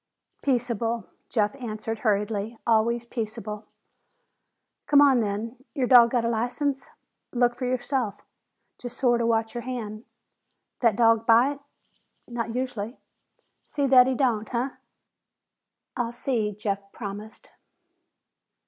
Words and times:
"Peaceable," 0.41 1.05
Jeff 1.29 1.55
answered 1.57 1.99
hurriedly. 1.99 2.57
"Always 2.65 3.05
peaceable." 3.05 3.67
"Come 4.87 4.99
on, 4.99 5.19
then. 5.19 5.63
Your 5.75 5.85
dog 5.85 6.09
got 6.09 6.25
a 6.25 6.27
license?" 6.27 6.89
"Look 7.31 7.53
for 7.53 7.65
yourself. 7.67 8.15
Just 8.79 8.97
sort 8.97 9.21
of 9.21 9.27
watch 9.27 9.53
your 9.53 9.61
hand." 9.61 10.05
"That 10.79 10.95
dog 10.95 11.27
bite?" 11.27 11.59
"Not 12.27 12.55
usually." 12.55 12.97
"See 13.61 13.85
that 13.85 14.07
he 14.07 14.15
don't, 14.15 14.49
huh?" 14.49 14.71
"I'll 15.95 16.11
see," 16.11 16.51
Jeff 16.51 16.91
promised. 16.91 17.51